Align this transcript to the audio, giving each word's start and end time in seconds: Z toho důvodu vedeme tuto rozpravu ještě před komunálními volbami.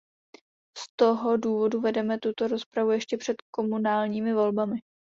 Z 0.77 0.83
toho 0.99 1.37
důvodu 1.37 1.81
vedeme 1.81 2.17
tuto 2.19 2.47
rozpravu 2.47 2.91
ještě 2.91 3.17
před 3.17 3.35
komunálními 3.51 4.33
volbami. 4.33 4.79